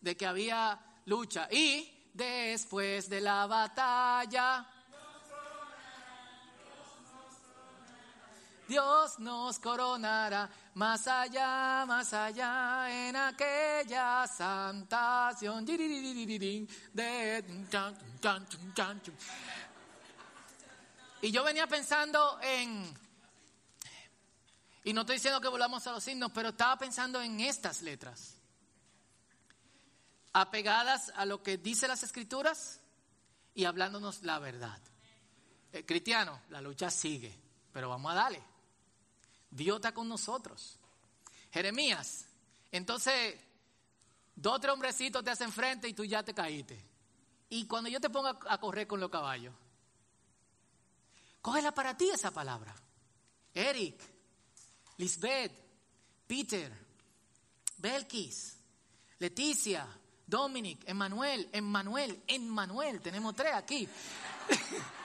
[0.00, 1.46] de que había lucha.
[1.52, 4.66] Y después de la batalla,
[8.68, 15.64] Dios nos coronará más allá, más allá en aquella santación.
[21.22, 22.94] Y yo venía pensando en,
[24.82, 28.34] y no estoy diciendo que volvamos a los signos, pero estaba pensando en estas letras,
[30.32, 32.80] apegadas a lo que dice las escrituras
[33.54, 34.78] y hablándonos la verdad.
[35.72, 37.34] Eh, cristiano, la lucha sigue,
[37.72, 38.55] pero vamos a darle.
[39.50, 40.78] Dios está con nosotros.
[41.52, 42.26] Jeremías,
[42.72, 43.36] entonces,
[44.34, 46.82] dos o tres hombrecitos te hacen frente y tú ya te caíste.
[47.48, 49.54] Y cuando yo te ponga a correr con los caballos,
[51.40, 52.74] cógela para ti esa palabra.
[53.54, 54.00] Eric,
[54.98, 55.52] Lisbeth,
[56.26, 56.72] Peter,
[57.78, 58.58] Belkis,
[59.18, 59.86] Leticia,
[60.26, 63.88] Dominic, Emmanuel, Emmanuel, Emmanuel, tenemos tres aquí.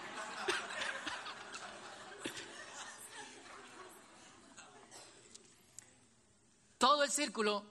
[7.03, 7.65] el círculo,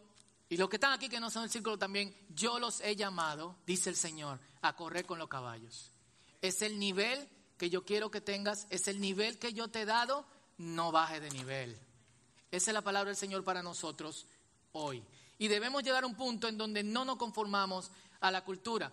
[0.48, 3.56] y los que están aquí que no son el círculo también, yo los he llamado,
[3.66, 5.92] dice el Señor, a correr con los caballos.
[6.42, 9.84] Es el nivel que yo quiero que tengas, es el nivel que yo te he
[9.84, 10.26] dado,
[10.58, 11.78] no baje de nivel.
[12.50, 14.26] Esa es la palabra del Señor para nosotros
[14.72, 15.02] hoy.
[15.38, 17.90] Y debemos llegar a un punto en donde no nos conformamos
[18.20, 18.92] a la cultura.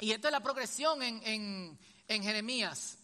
[0.00, 2.98] Y esta es la progresión en, Jeremías.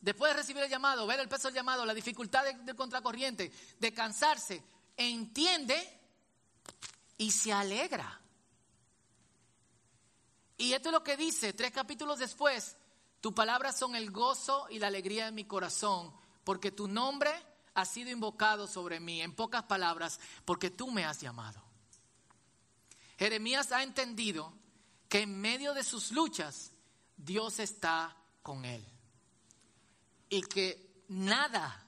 [0.00, 3.94] Después de recibir el llamado, ver el peso del llamado, la dificultad del contracorriente, de
[3.94, 4.62] cansarse,
[4.96, 6.00] entiende
[7.18, 8.20] y se alegra.
[10.58, 12.76] Y esto es lo que dice tres capítulos después,
[13.20, 17.30] tus palabras son el gozo y la alegría de mi corazón, porque tu nombre
[17.74, 21.62] ha sido invocado sobre mí, en pocas palabras, porque tú me has llamado.
[23.18, 24.52] Jeremías ha entendido
[25.08, 26.72] que en medio de sus luchas
[27.16, 28.84] Dios está con él.
[30.28, 31.86] Y que nada,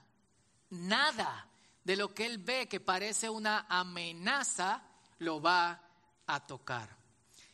[0.71, 1.47] nada
[1.88, 4.83] de lo que él ve que parece una amenaza,
[5.20, 5.81] lo va
[6.27, 6.94] a tocar.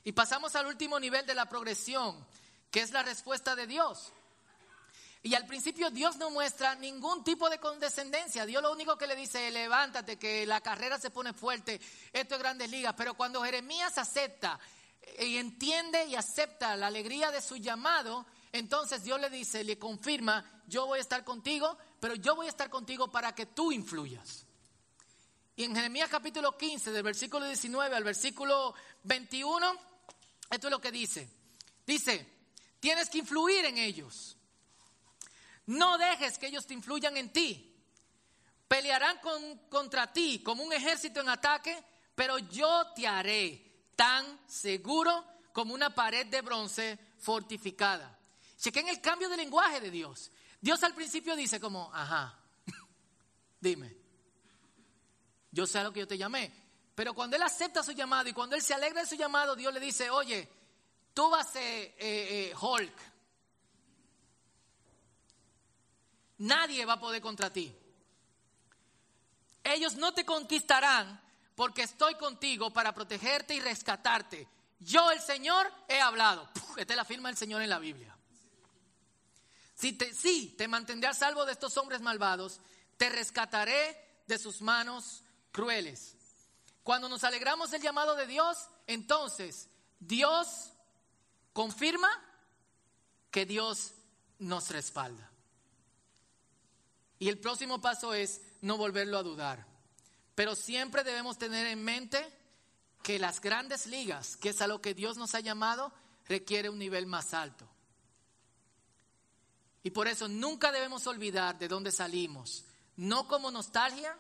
[0.03, 2.27] Y pasamos al último nivel de la progresión,
[2.69, 4.13] que es la respuesta de Dios.
[5.23, 8.45] Y al principio Dios no muestra ningún tipo de condescendencia.
[8.45, 11.81] Dios lo único que le dice levántate, que la carrera se pone fuerte,
[12.13, 12.95] esto es grandes ligas.
[12.97, 14.59] Pero cuando Jeremías acepta
[15.21, 20.45] y entiende y acepta la alegría de su llamado, entonces Dios le dice, le confirma,
[20.67, 24.45] yo voy a estar contigo, pero yo voy a estar contigo para que tú influyas.
[25.57, 29.73] Y en Jeremías capítulo 15, del versículo 19 al versículo 21,
[30.51, 31.27] esto es lo que dice.
[31.87, 32.29] Dice,
[32.79, 34.37] tienes que influir en ellos.
[35.65, 37.75] No dejes que ellos te influyan en ti.
[38.69, 39.19] Pelearán
[39.71, 41.83] contra ti como un ejército en ataque,
[42.15, 48.19] pero yo te haré tan seguro como una pared de bronce fortificada.
[48.59, 50.31] Chequen el cambio de lenguaje de Dios.
[50.65, 52.39] Dios al principio dice como, ajá,
[53.61, 53.95] dime,
[55.51, 56.51] yo sé a lo que yo te llamé.
[56.95, 59.75] Pero cuando Él acepta su llamado y cuando Él se alegra de su llamado, Dios
[59.75, 60.51] le dice, oye,
[61.13, 62.95] tú vas a ser eh, eh, Hulk.
[66.39, 67.71] Nadie va a poder contra ti.
[69.63, 71.21] Ellos no te conquistarán
[71.55, 74.49] porque estoy contigo para protegerte y rescatarte.
[74.79, 76.49] Yo, el Señor, he hablado.
[76.79, 78.14] esta es la firma del Señor en la Biblia.
[79.75, 82.61] Si te, sí, te mantendré a salvo de estos hombres malvados,
[82.97, 85.23] te rescataré de sus manos
[85.53, 86.17] crueles.
[86.83, 89.69] Cuando nos alegramos del llamado de Dios, entonces
[89.99, 90.71] Dios
[91.53, 92.11] confirma
[93.31, 93.95] que Dios
[94.39, 95.31] nos respalda.
[97.19, 99.67] Y el próximo paso es no volverlo a dudar.
[100.35, 102.33] Pero siempre debemos tener en mente
[103.03, 105.93] que las grandes ligas, que es a lo que Dios nos ha llamado,
[106.27, 107.69] requiere un nivel más alto.
[109.85, 112.65] Y por eso nunca debemos olvidar de dónde salimos,
[112.97, 114.19] no como nostalgia,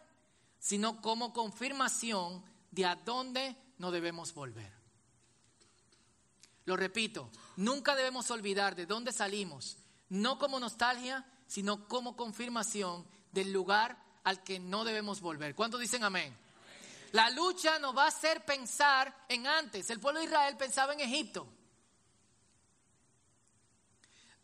[0.60, 4.72] sino como confirmación de a dónde no debemos volver.
[6.66, 9.78] Lo repito, nunca debemos olvidar de dónde salimos,
[10.10, 15.54] no como nostalgia, sino como confirmación del lugar al que no debemos volver.
[15.54, 16.36] ¿Cuántos dicen amén?
[17.12, 19.88] La lucha nos va a hacer pensar en antes.
[19.88, 21.46] El pueblo de Israel pensaba en Egipto.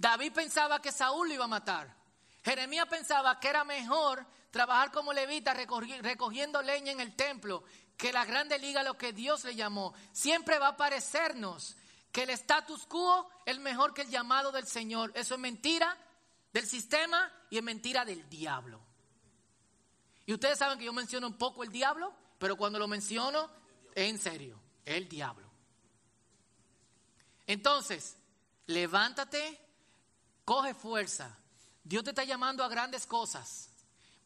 [0.01, 1.95] David pensaba que Saúl lo iba a matar.
[2.43, 7.63] Jeremías pensaba que era mejor trabajar como levita recogiendo leña en el templo
[7.99, 9.93] que la grande liga lo que Dios le llamó.
[10.13, 11.77] Siempre va a parecernos
[12.11, 15.13] que el status quo es mejor que el llamado del Señor.
[15.15, 15.95] Eso es mentira
[16.51, 18.81] del sistema y es mentira del diablo.
[20.25, 23.51] Y ustedes saben que yo menciono un poco el diablo, pero cuando lo menciono
[23.95, 25.47] en serio, el diablo.
[27.47, 28.17] Entonces,
[28.65, 29.61] levántate,
[30.51, 31.39] coge fuerza.
[31.85, 33.71] Dios te está llamando a grandes cosas.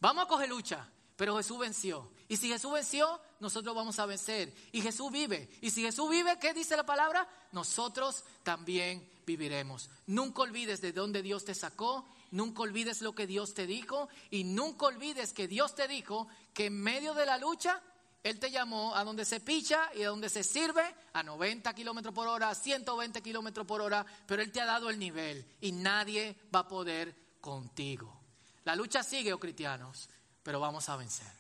[0.01, 2.11] Vamos a coger lucha, pero Jesús venció.
[2.29, 4.51] Y si Jesús venció, nosotros vamos a vencer.
[4.73, 5.51] Y Jesús vive.
[5.61, 7.29] Y si Jesús vive, ¿qué dice la palabra?
[7.53, 9.91] Nosotros también viviremos.
[10.07, 12.09] Nunca olvides de dónde Dios te sacó.
[12.31, 14.09] Nunca olvides lo que Dios te dijo.
[14.31, 17.83] Y nunca olvides que Dios te dijo que en medio de la lucha,
[18.25, 22.15] Él te llamó a donde se picha y a donde se sirve a 90 kilómetros
[22.15, 24.05] por hora, a 120 kilómetros por hora.
[24.27, 28.19] Pero Él te ha dado el nivel y nadie va a poder contigo.
[28.65, 30.09] La lucha sigue, oh cristianos,
[30.43, 31.31] pero vamos a vencer.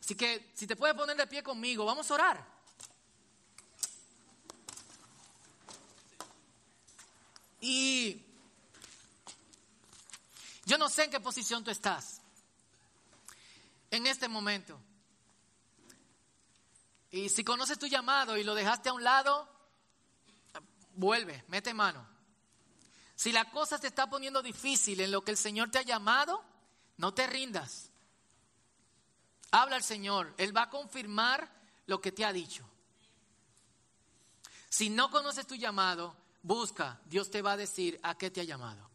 [0.00, 2.44] Así que si te puedes poner de pie conmigo, vamos a orar.
[7.60, 8.26] Y
[10.64, 12.20] yo no sé en qué posición tú estás
[13.92, 14.80] en este momento.
[17.12, 19.46] Y si conoces tu llamado y lo dejaste a un lado,
[20.94, 22.08] vuelve, mete mano.
[23.14, 26.42] Si la cosa te está poniendo difícil en lo que el Señor te ha llamado,
[26.96, 27.90] no te rindas.
[29.50, 31.52] Habla al Señor, Él va a confirmar
[31.86, 32.66] lo que te ha dicho.
[34.70, 38.44] Si no conoces tu llamado, busca, Dios te va a decir a qué te ha
[38.44, 38.88] llamado.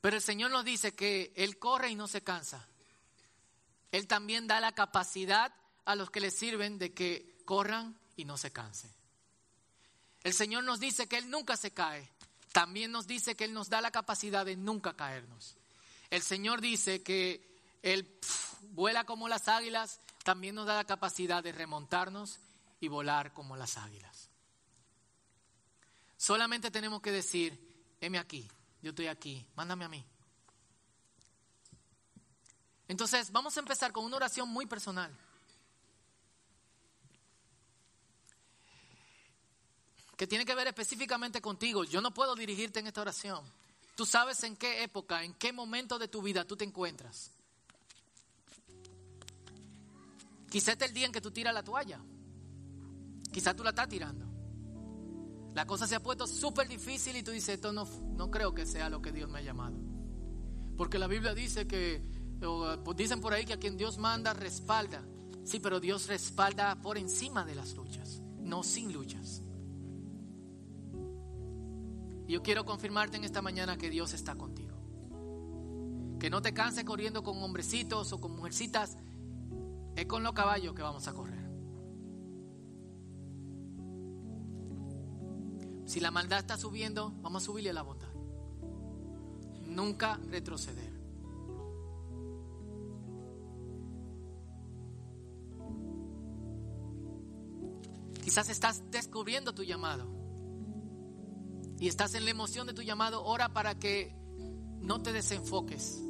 [0.00, 2.68] Pero el Señor nos dice que Él corre y no se cansa.
[3.92, 5.52] Él también da la capacidad
[5.84, 8.92] a los que le sirven de que corran y no se cansen.
[10.22, 12.08] El Señor nos dice que Él nunca se cae.
[12.52, 15.56] También nos dice que Él nos da la capacidad de nunca caernos.
[16.10, 18.18] El Señor dice que Él
[18.72, 22.38] vuela como las águilas, también nos da la capacidad de remontarnos
[22.80, 24.28] y volar como las águilas.
[26.16, 28.46] Solamente tenemos que decir, heme aquí,
[28.82, 30.04] yo estoy aquí, mándame a mí.
[32.90, 35.16] Entonces, vamos a empezar con una oración muy personal.
[40.16, 41.82] que tiene que ver específicamente contigo.
[41.84, 43.42] Yo no puedo dirigirte en esta oración.
[43.96, 47.30] Tú sabes en qué época, en qué momento de tu vida tú te encuentras.
[50.50, 52.00] Quizá este es el día en que tú tiras la toalla.
[53.32, 54.26] Quizá tú la estás tirando.
[55.54, 58.66] La cosa se ha puesto súper difícil y tú dices, esto no, no creo que
[58.66, 59.78] sea lo que Dios me ha llamado.
[60.76, 62.09] Porque la Biblia dice que,
[62.40, 65.02] pues dicen por ahí que a quien Dios manda respalda.
[65.44, 69.42] Sí, pero Dios respalda por encima de las luchas, no sin luchas.
[72.26, 74.76] Y yo quiero confirmarte en esta mañana que Dios está contigo.
[76.18, 78.96] Que no te canses corriendo con hombrecitos o con mujercitas.
[79.96, 81.40] Es con los caballos que vamos a correr.
[85.86, 88.12] Si la maldad está subiendo, vamos a subirle a la bondad.
[89.66, 90.89] Nunca retroceder.
[98.22, 100.06] Quizás estás descubriendo tu llamado
[101.78, 104.14] y estás en la emoción de tu llamado, ora para que
[104.80, 106.02] no te desenfoques.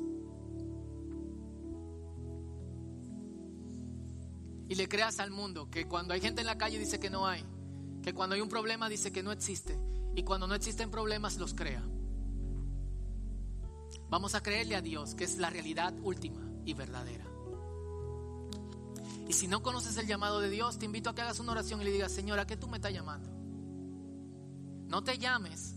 [4.68, 7.26] Y le creas al mundo que cuando hay gente en la calle dice que no
[7.26, 7.44] hay,
[8.02, 9.78] que cuando hay un problema dice que no existe,
[10.14, 11.84] y cuando no existen problemas los crea.
[14.08, 17.29] Vamos a creerle a Dios, que es la realidad última y verdadera.
[19.30, 21.80] Y si no conoces el llamado de Dios, te invito a que hagas una oración
[21.80, 23.30] y le digas, Señor, ¿a qué tú me estás llamando?
[24.88, 25.76] No te llames.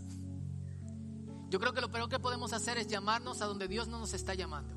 [1.50, 4.12] Yo creo que lo peor que podemos hacer es llamarnos a donde Dios no nos
[4.12, 4.74] está llamando.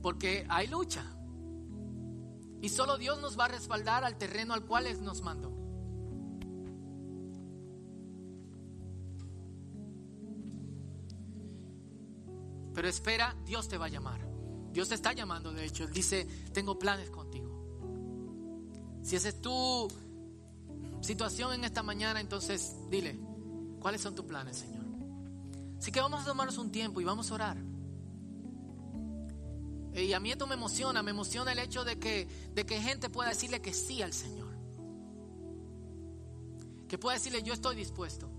[0.00, 1.04] Porque hay lucha.
[2.62, 5.52] Y solo Dios nos va a respaldar al terreno al cual Él nos mandó.
[12.72, 14.29] Pero espera, Dios te va a llamar.
[14.72, 15.84] Dios te está llamando, de hecho.
[15.84, 17.50] Él dice, tengo planes contigo.
[19.02, 19.88] Si ese es tu
[21.00, 23.18] situación en esta mañana, entonces dile,
[23.80, 24.84] ¿cuáles son tus planes, Señor?
[25.78, 27.56] Así que vamos a tomarnos un tiempo y vamos a orar.
[29.94, 33.10] Y a mí esto me emociona, me emociona el hecho de que, de que gente
[33.10, 34.48] pueda decirle que sí al Señor.
[36.86, 38.30] Que pueda decirle, yo estoy dispuesto.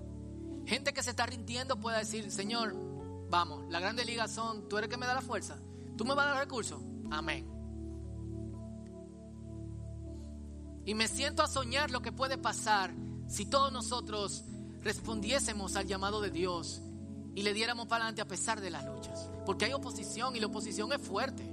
[0.65, 2.73] Gente que se está rindiendo pueda decir, Señor,
[3.29, 5.57] vamos, la grande liga son, tú eres el que me da la fuerza,
[5.97, 6.81] tú me vas a dar recursos.
[7.09, 7.47] Amén.
[10.85, 12.93] Y me siento a soñar lo que puede pasar
[13.27, 14.43] si todos nosotros
[14.81, 16.81] respondiésemos al llamado de Dios
[17.35, 19.29] y le diéramos para adelante a pesar de las luchas.
[19.45, 21.43] Porque hay oposición y la oposición es fuerte.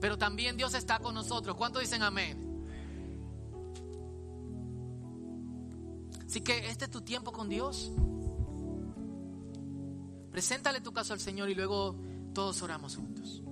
[0.00, 1.56] Pero también Dios está con nosotros.
[1.56, 2.44] ¿Cuántos dicen amén?
[6.26, 7.90] Así que este es tu tiempo con Dios.
[10.30, 11.96] Preséntale tu caso al Señor y luego
[12.34, 13.43] todos oramos juntos.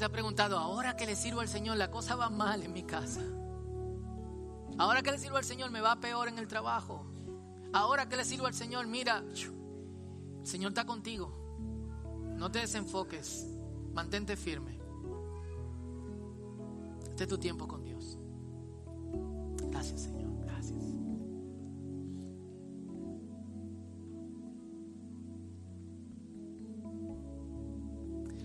[0.00, 2.84] Te ha preguntado, ahora que le sirvo al Señor, la cosa va mal en mi
[2.84, 3.20] casa.
[4.78, 7.04] Ahora que le sirvo al Señor, me va peor en el trabajo.
[7.74, 11.30] Ahora que le sirvo al Señor, mira, el Señor está contigo.
[12.34, 13.46] No te desenfoques,
[13.92, 14.80] mantente firme.
[17.10, 18.16] Este es tu tiempo con Dios.
[19.70, 20.82] Gracias, Señor, gracias.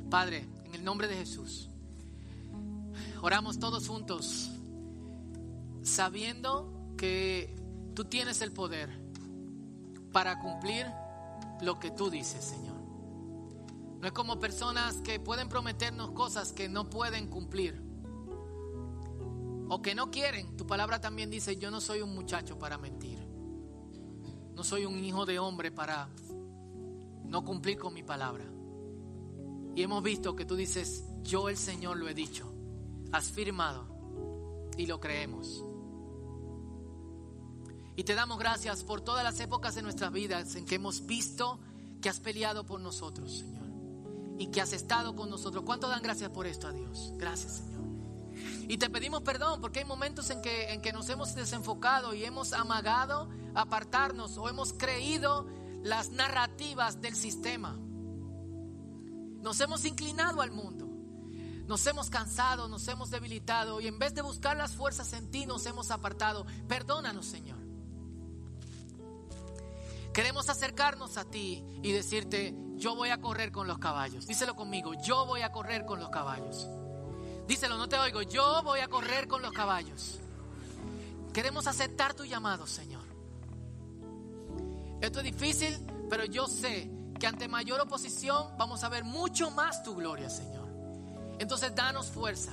[0.10, 0.55] Padre,
[0.86, 1.70] nombre de Jesús,
[3.22, 4.52] oramos todos juntos,
[5.82, 7.56] sabiendo que
[7.96, 8.90] tú tienes el poder
[10.14, 10.86] para cumplir
[11.62, 12.76] lo que tú dices, Señor.
[14.00, 17.82] No es como personas que pueden prometernos cosas que no pueden cumplir
[19.68, 20.56] o que no quieren.
[20.56, 23.26] Tu palabra también dice, yo no soy un muchacho para mentir.
[24.54, 26.10] No soy un hijo de hombre para
[27.24, 28.46] no cumplir con mi palabra.
[29.76, 32.52] Y hemos visto que tú dices, yo el Señor lo he dicho.
[33.12, 33.86] Has firmado
[34.78, 35.64] y lo creemos.
[37.98, 41.60] Y te damos gracias por todas las épocas de nuestras vidas en que hemos visto
[42.02, 43.66] que has peleado por nosotros, Señor.
[44.38, 45.64] Y que has estado con nosotros.
[45.66, 47.14] ¿Cuánto dan gracias por esto a Dios?
[47.18, 47.76] Gracias, Señor.
[48.68, 52.26] Y te pedimos perdón porque hay momentos en que, en que nos hemos desenfocado y
[52.26, 55.48] hemos amagado apartarnos o hemos creído
[55.84, 57.78] las narrativas del sistema.
[59.46, 60.88] Nos hemos inclinado al mundo.
[61.68, 65.46] Nos hemos cansado, nos hemos debilitado y en vez de buscar las fuerzas en ti
[65.46, 66.48] nos hemos apartado.
[66.68, 67.60] Perdónanos, Señor.
[70.12, 74.26] Queremos acercarnos a ti y decirte, yo voy a correr con los caballos.
[74.26, 76.68] Díselo conmigo, yo voy a correr con los caballos.
[77.48, 80.20] Díselo, no te oigo, yo voy a correr con los caballos.
[81.34, 83.04] Queremos aceptar tu llamado, Señor.
[85.02, 85.78] Esto es difícil,
[86.10, 86.90] pero yo sé
[87.20, 90.68] que ante mayor oposición vamos a ver mucho más tu gloria, Señor.
[91.40, 92.52] Entonces danos fuerza,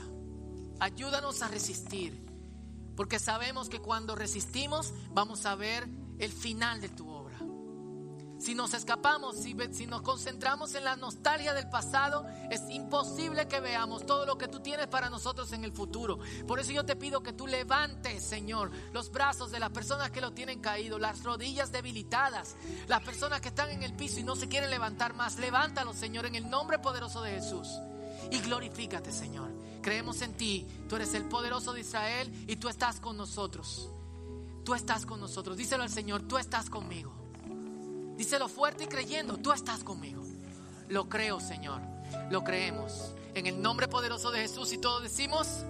[0.81, 2.27] ayúdanos a resistir,
[2.97, 5.89] porque sabemos que cuando resistimos vamos a ver
[6.19, 7.12] el final de tu obra.
[8.43, 9.55] Si nos escapamos, si,
[9.87, 14.59] nos concentramos en la nostalgia del pasado, es imposible que veamos todo lo que tú
[14.59, 16.19] tienes para nosotros en el futuro.
[16.49, 20.21] Por eso yo te pido que tú levantes, Señor, los brazos de las personas que
[20.21, 22.57] lo tienen caído, las rodillas debilitadas,
[22.89, 25.39] las personas que están en el piso y no se quieren levantar más.
[25.39, 27.69] Levántalos, Señor, en el nombre poderoso de Jesús.
[28.33, 29.53] Y glorifícate, Señor.
[29.83, 30.67] Creemos en ti.
[30.89, 33.89] Tú eres el poderoso de Israel y tú estás con nosotros.
[34.65, 35.57] Tú estás con nosotros.
[35.57, 37.22] Díselo al Señor, tú estás conmigo.
[38.17, 40.23] Díselo fuerte y creyendo, tú estás conmigo.
[40.89, 41.81] Lo creo, Señor.
[42.31, 43.13] Lo creemos.
[43.35, 45.65] En el nombre poderoso de Jesús y todos decimos,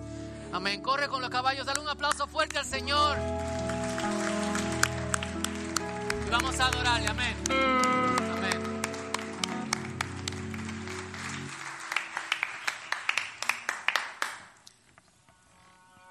[0.53, 0.83] amén.
[0.83, 3.17] Corre con los caballos, dale un aplauso fuerte al Señor.
[6.27, 8.12] Y vamos a adorarle, amén.